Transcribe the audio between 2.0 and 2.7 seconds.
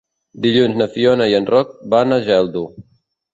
a Geldo.